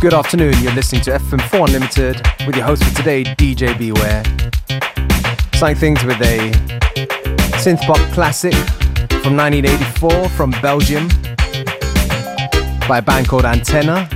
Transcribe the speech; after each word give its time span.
Good 0.00 0.14
afternoon, 0.14 0.54
you're 0.62 0.72
listening 0.72 1.02
to 1.02 1.10
FM4 1.10 1.66
Unlimited 1.66 2.22
with 2.46 2.56
your 2.56 2.64
host 2.64 2.82
for 2.82 2.94
today, 2.96 3.22
DJ 3.22 3.76
Beware. 3.76 4.24
Starting 5.52 5.76
things 5.76 6.02
with 6.02 6.18
a 6.22 6.50
synth 7.58 7.82
pop 7.82 7.98
classic 8.14 8.54
from 9.20 9.36
1984 9.36 10.30
from 10.30 10.52
Belgium 10.62 11.06
by 12.88 12.96
a 12.96 13.02
band 13.02 13.28
called 13.28 13.44
Antenna. 13.44 14.08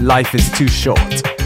Life 0.00 0.34
is 0.34 0.50
too 0.50 0.68
short. 0.68 1.39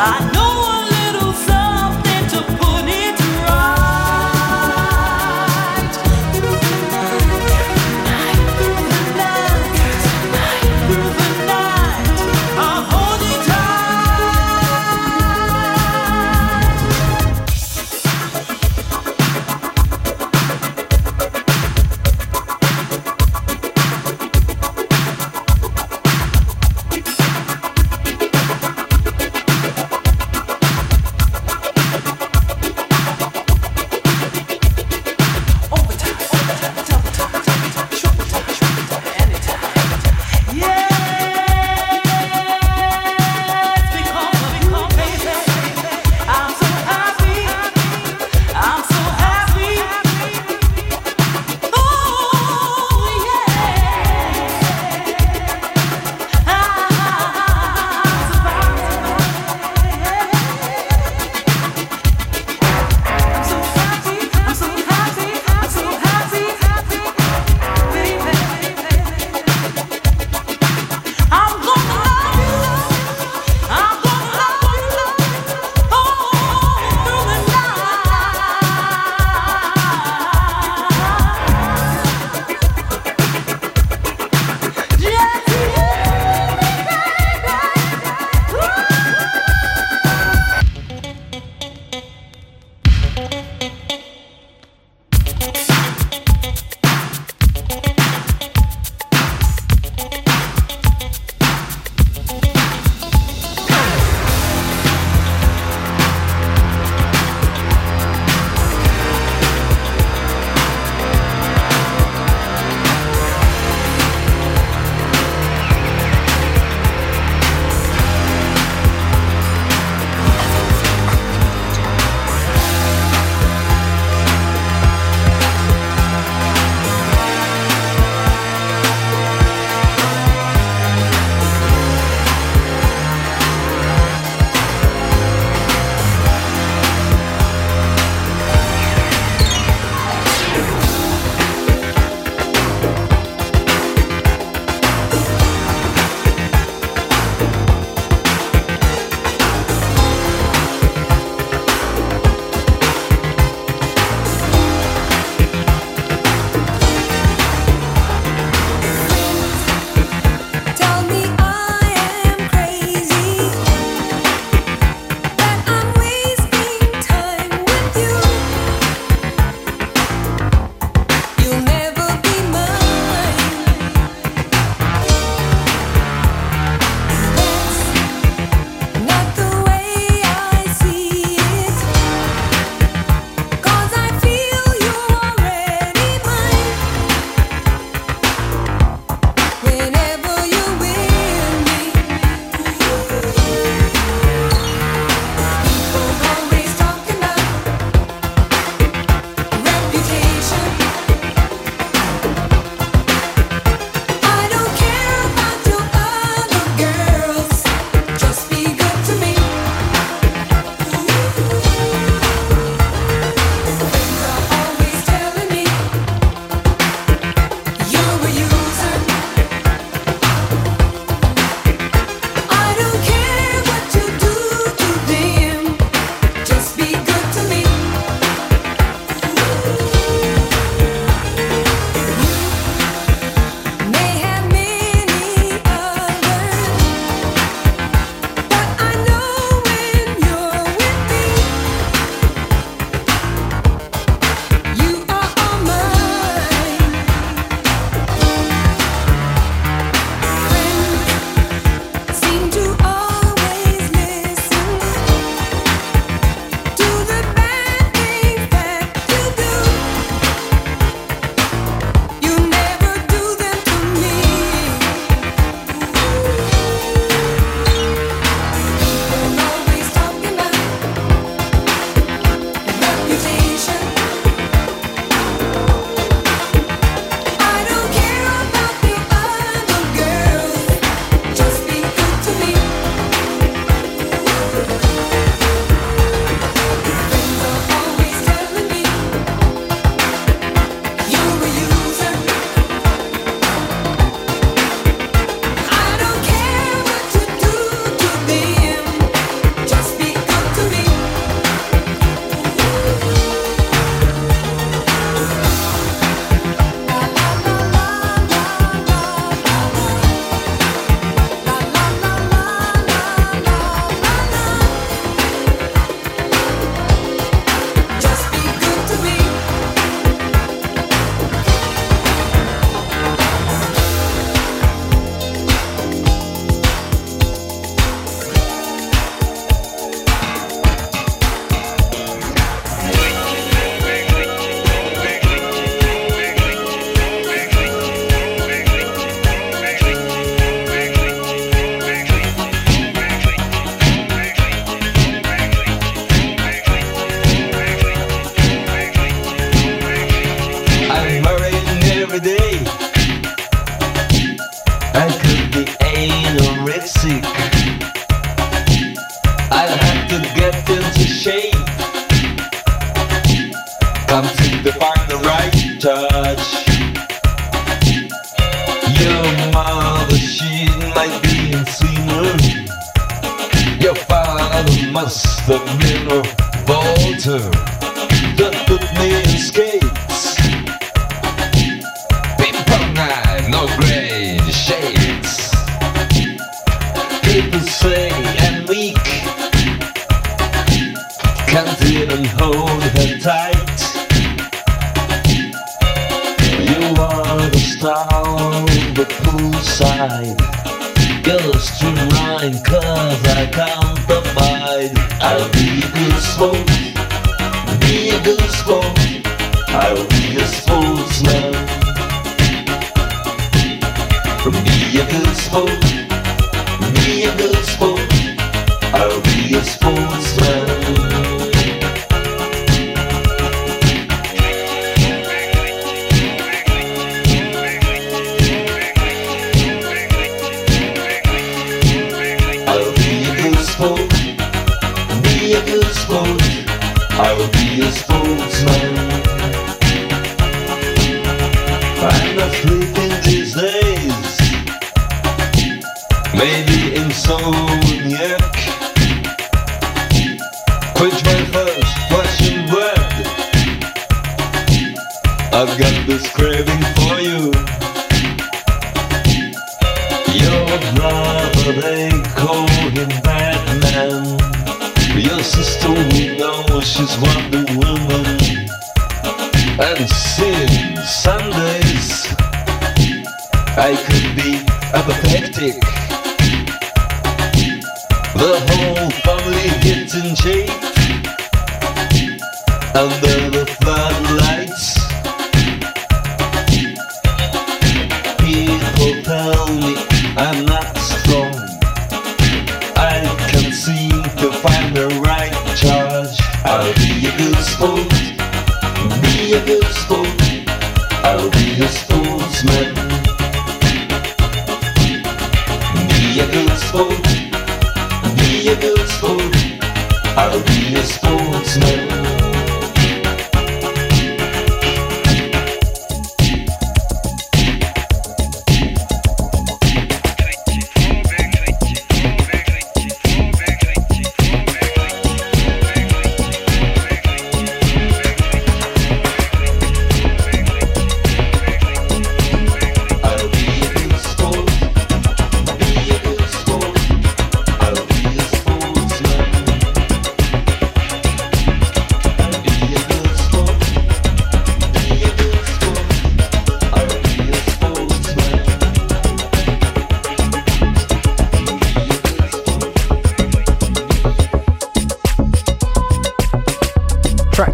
I 0.00 0.30
know 0.32 0.37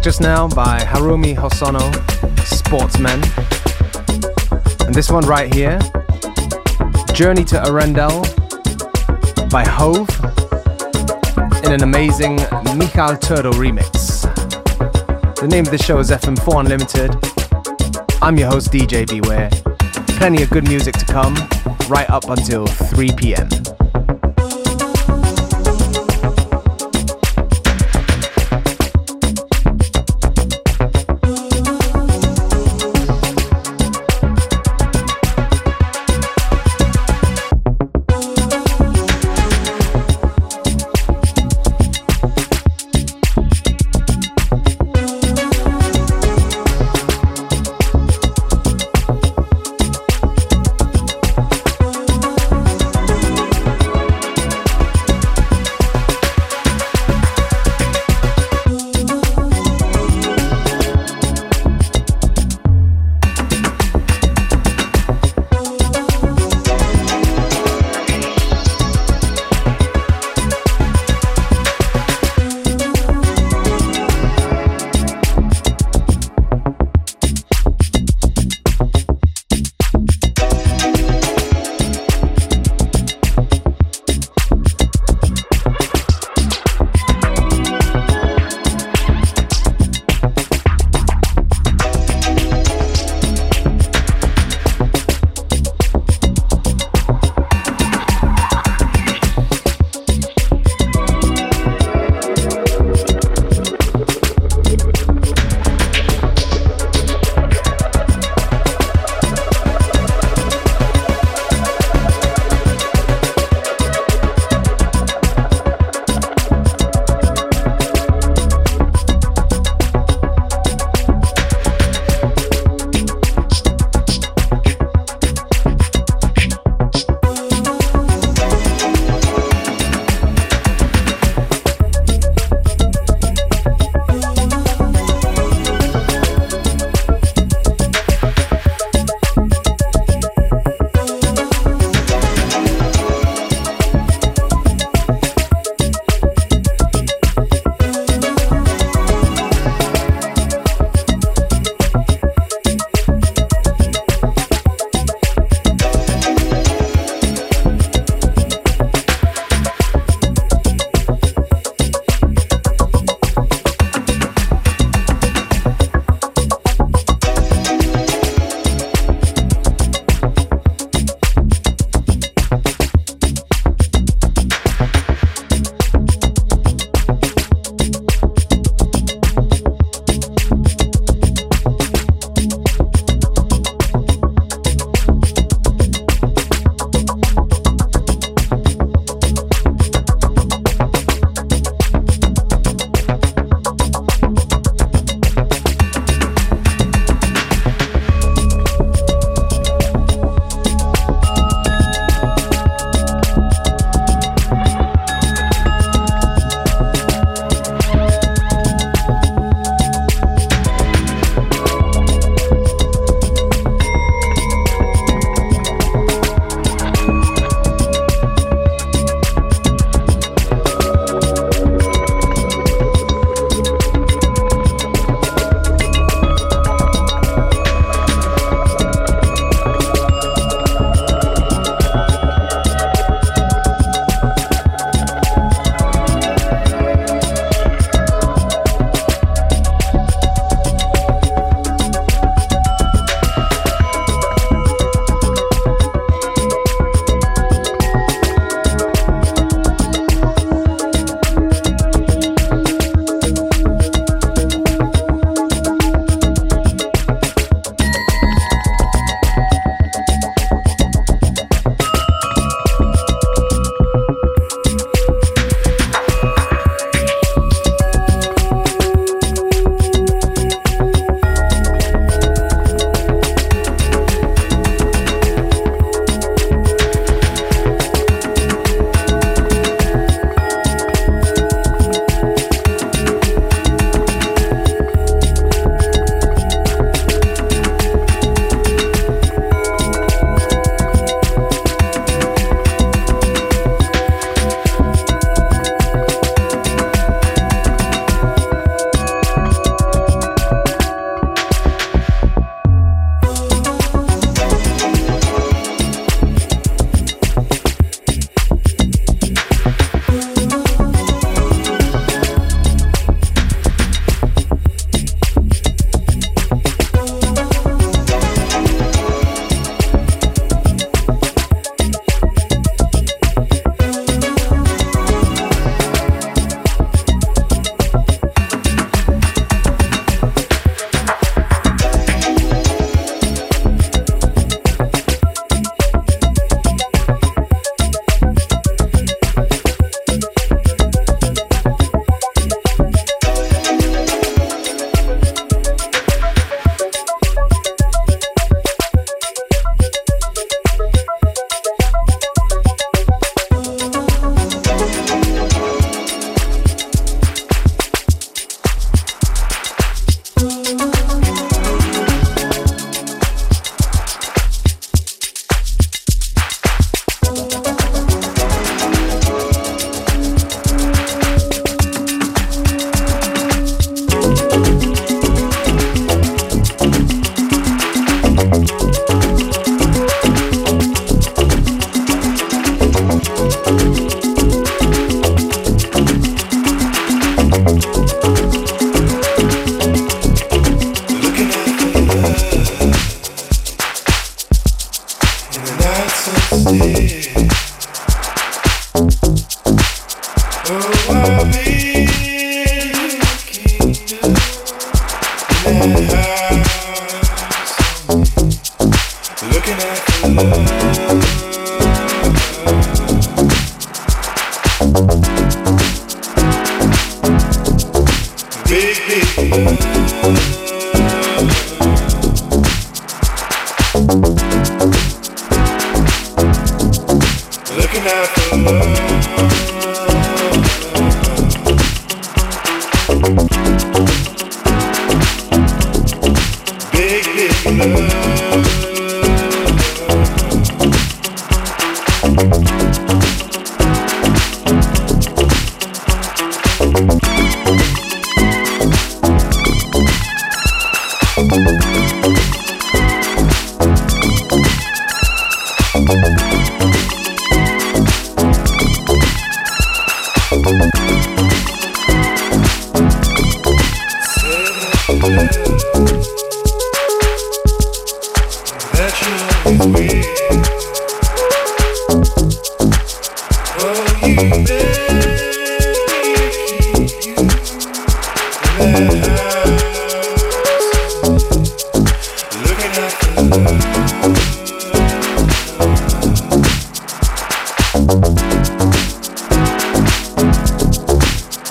just 0.05 0.21
now 0.21 0.47
by 0.47 0.77
Haruomi 0.81 1.35
Hosono, 1.35 1.81
Sportsman. 2.45 3.19
And 4.85 4.93
this 4.93 5.09
one 5.09 5.25
right 5.25 5.51
here, 5.51 5.79
Journey 7.11 7.43
to 7.45 7.55
Arendelle 7.55 8.21
by 9.49 9.63
Hove 9.65 10.07
in 11.65 11.71
an 11.71 11.81
amazing 11.81 12.35
Michal 12.77 13.17
Turtle 13.17 13.53
remix. 13.53 14.21
The 15.37 15.47
name 15.47 15.65
of 15.65 15.71
the 15.71 15.79
show 15.79 15.97
is 15.97 16.11
FM4 16.11 16.59
Unlimited. 16.59 18.21
I'm 18.21 18.37
your 18.37 18.49
host, 18.51 18.71
DJ 18.71 19.09
Beware. 19.09 19.49
Plenty 20.19 20.43
of 20.43 20.51
good 20.51 20.67
music 20.67 20.93
to 20.97 21.05
come, 21.05 21.33
right 21.89 22.07
up 22.11 22.29
until 22.29 22.67
3 22.67 23.09
p.m. 23.17 23.49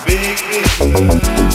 Big, 0.07 0.39
big. 0.79 1.54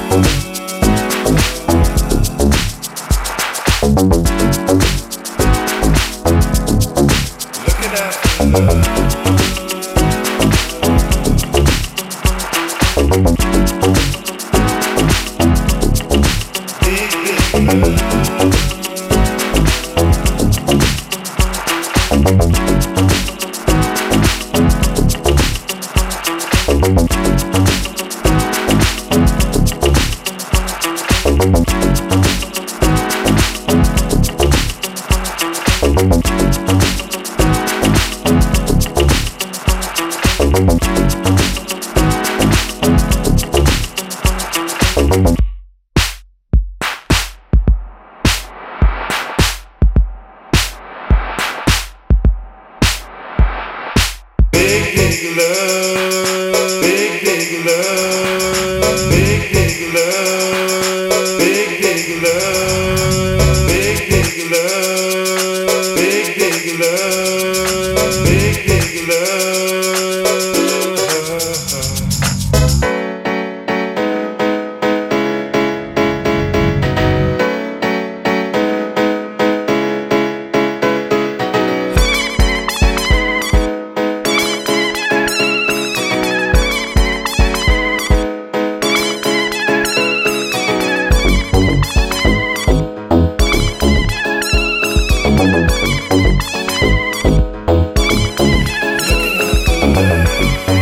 Música 99.99 100.78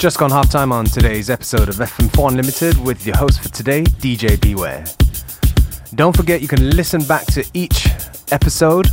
Just 0.00 0.16
gone 0.16 0.30
half 0.30 0.50
time 0.50 0.72
on 0.72 0.86
today's 0.86 1.28
episode 1.28 1.68
of 1.68 1.74
FM4 1.74 2.30
Unlimited 2.30 2.82
with 2.82 3.04
your 3.04 3.18
host 3.18 3.42
for 3.42 3.50
today, 3.50 3.82
DJ 3.82 4.40
Beware. 4.40 4.82
Don't 5.94 6.16
forget 6.16 6.40
you 6.40 6.48
can 6.48 6.70
listen 6.70 7.04
back 7.04 7.26
to 7.26 7.44
each 7.52 7.86
episode 8.32 8.86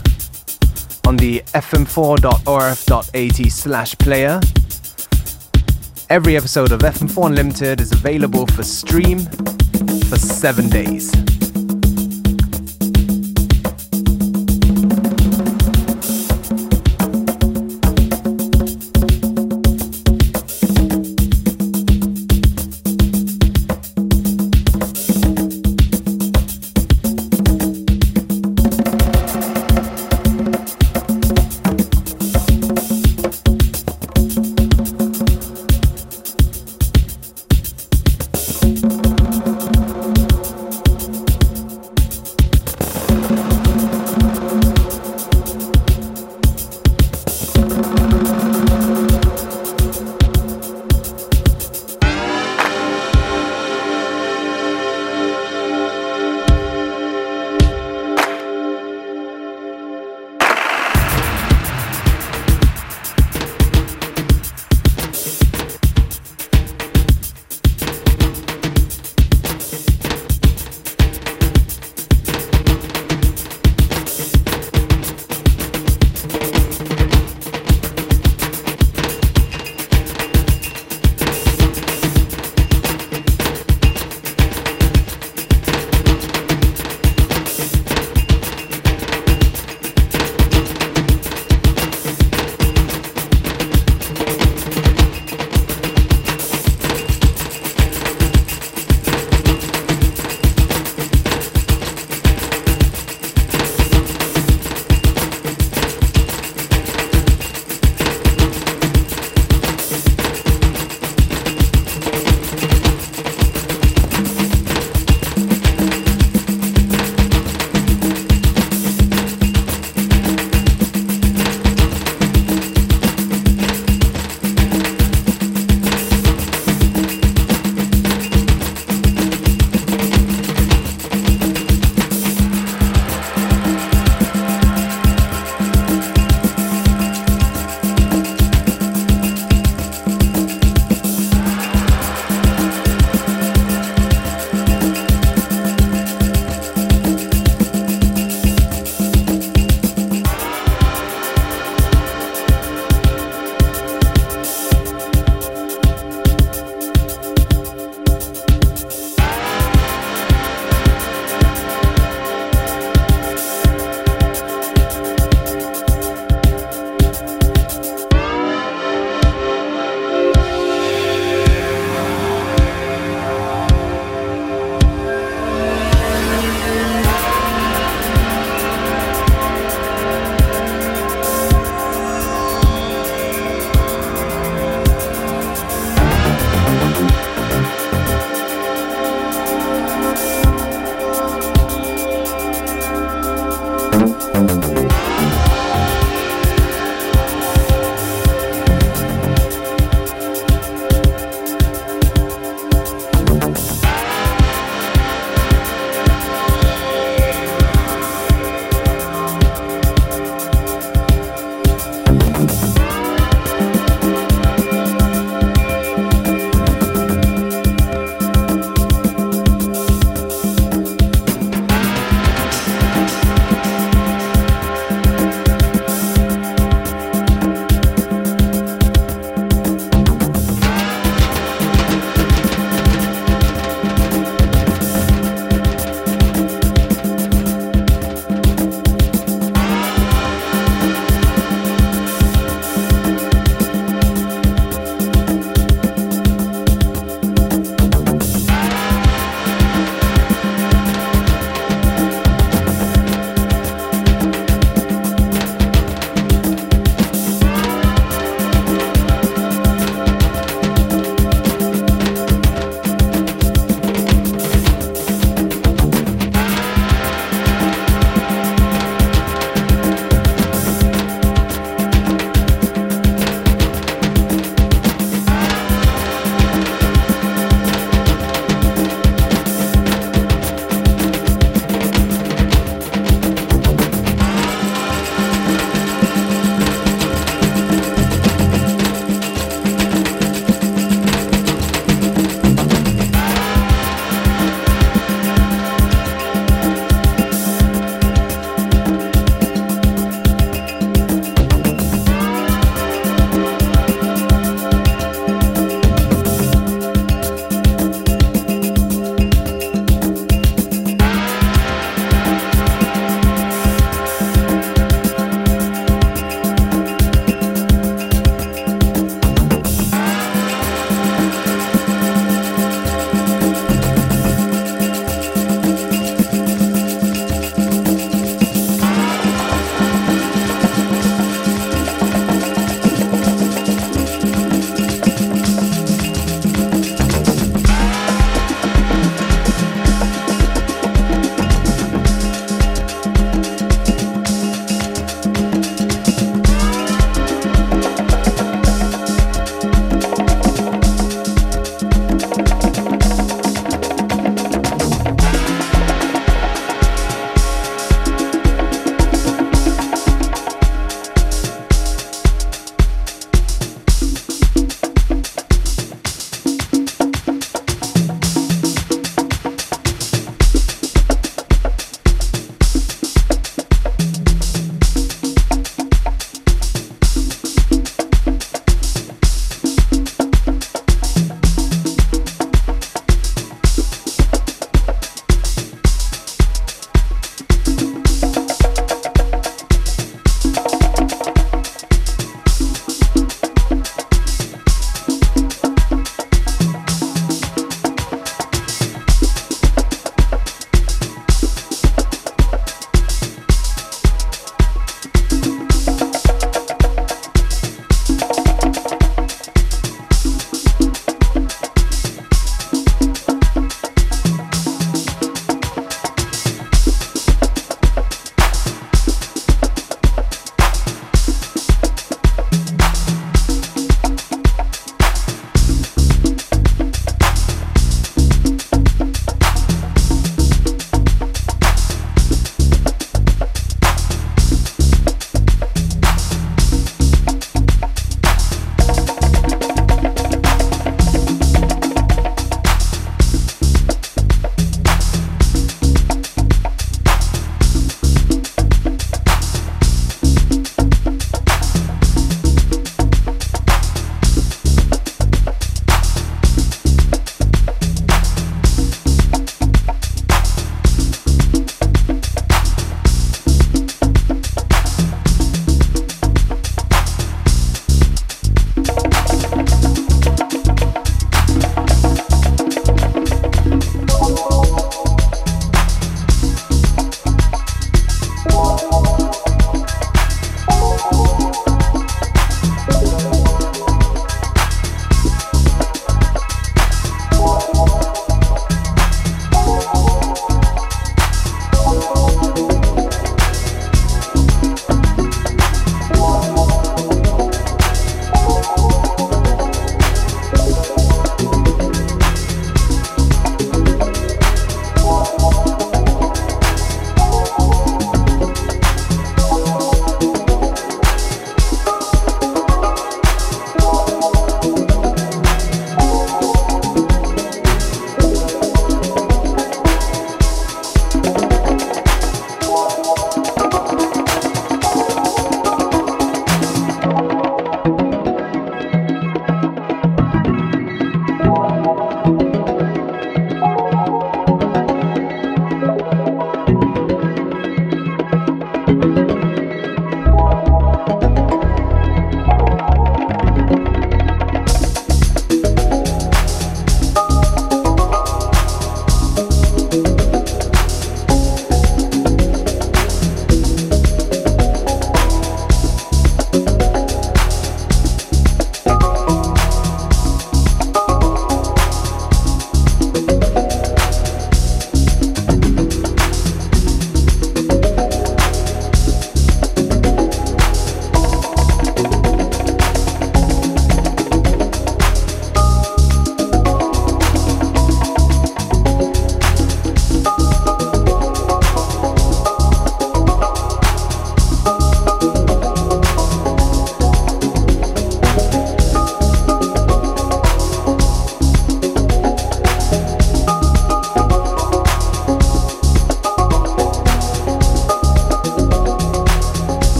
on 1.07 1.15
the 1.15 1.39
fm4.orf.at 1.53 3.51
slash 3.53 3.97
player. 3.99 4.41
Every 6.09 6.35
episode 6.35 6.73
of 6.73 6.81
FM4 6.81 7.27
Unlimited 7.27 7.79
is 7.79 7.93
available 7.93 8.45
for 8.47 8.63
stream 8.63 9.19
for 10.09 10.17
seven 10.17 10.67
days. 10.67 11.09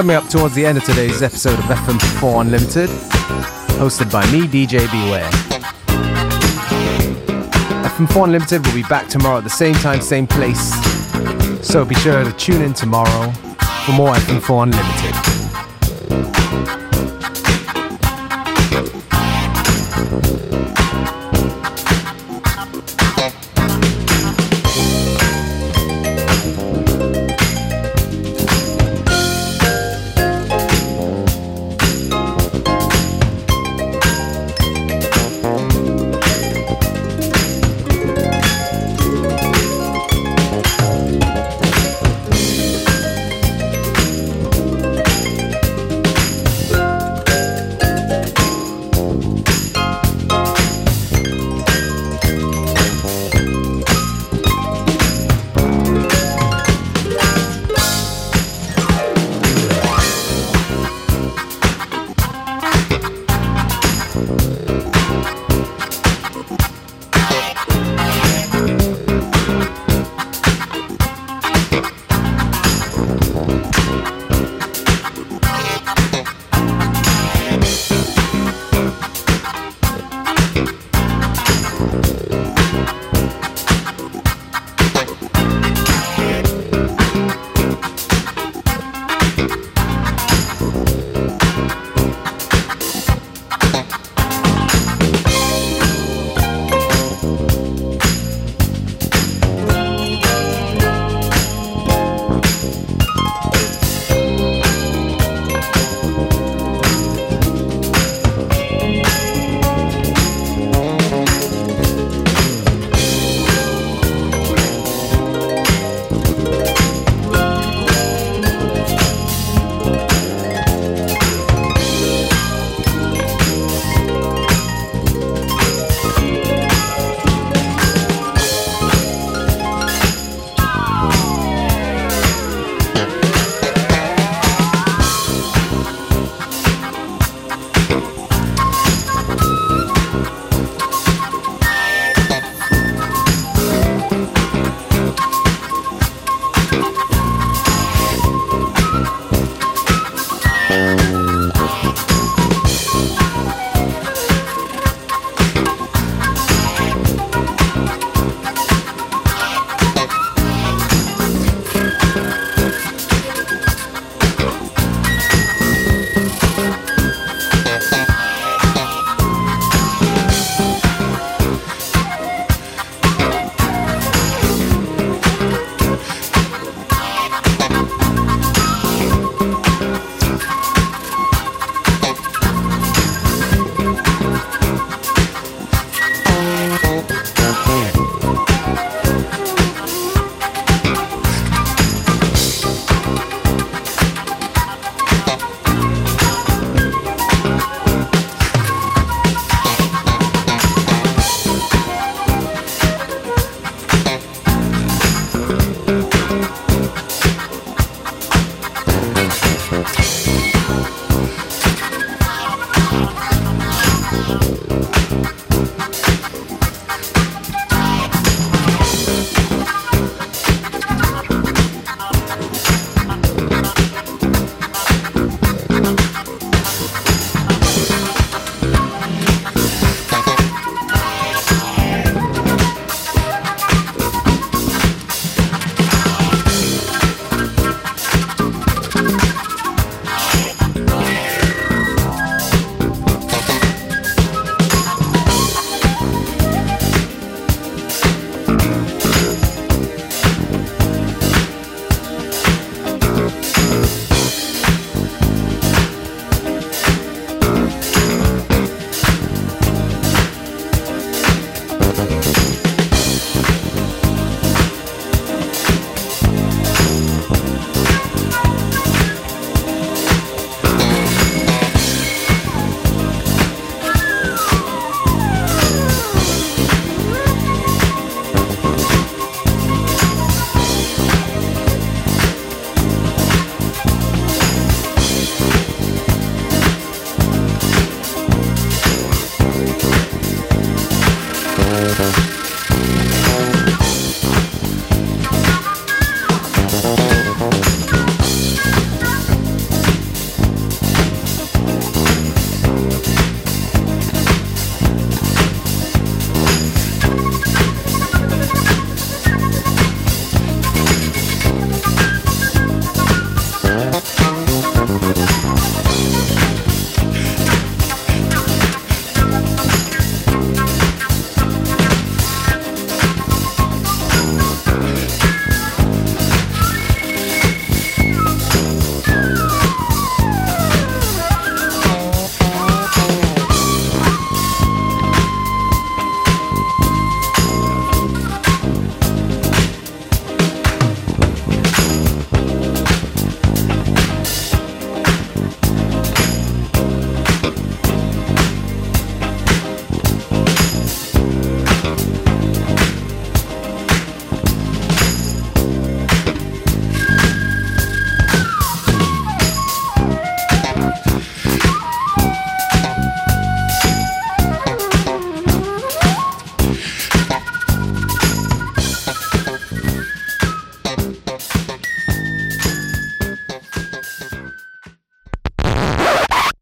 Coming 0.00 0.16
up 0.16 0.26
towards 0.30 0.54
the 0.54 0.64
end 0.64 0.78
of 0.78 0.84
today's 0.84 1.20
episode 1.20 1.58
of 1.58 1.64
FM4 1.66 2.40
Unlimited, 2.40 2.88
hosted 3.76 4.10
by 4.10 4.24
me, 4.32 4.46
DJ 4.46 4.90
Beware. 4.90 5.28
FM4 7.84 8.24
Unlimited 8.24 8.64
will 8.64 8.72
be 8.72 8.82
back 8.84 9.08
tomorrow 9.08 9.36
at 9.36 9.44
the 9.44 9.50
same 9.50 9.74
time, 9.74 10.00
same 10.00 10.26
place. 10.26 10.72
So 11.62 11.84
be 11.84 11.94
sure 11.96 12.24
to 12.24 12.32
tune 12.32 12.62
in 12.62 12.72
tomorrow 12.72 13.30
for 13.84 13.92
more 13.92 14.14
FM4 14.14 14.62
Unlimited. 14.62 15.09